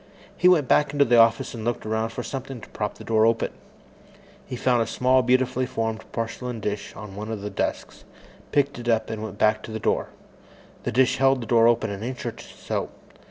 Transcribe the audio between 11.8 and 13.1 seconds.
an inch or so.